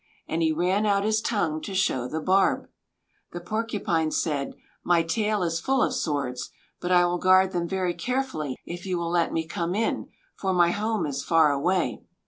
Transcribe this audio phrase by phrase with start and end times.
[0.27, 2.67] And he ran out his tongue to show the barb.
[3.33, 7.93] The Porcupine said: "My tail is full of swords; but I will guard them very
[7.93, 12.01] carefully if you will let me come in, for my home is far away."